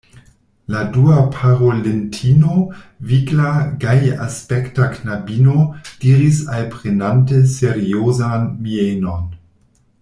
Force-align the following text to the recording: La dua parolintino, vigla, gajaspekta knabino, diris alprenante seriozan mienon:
La 0.75 0.79
dua 0.93 1.17
parolintino, 1.33 2.55
vigla, 3.11 3.51
gajaspekta 3.85 4.89
knabino, 4.97 5.61
diris 6.07 6.43
alprenante 6.61 7.43
seriozan 7.57 8.49
mienon: 8.67 9.29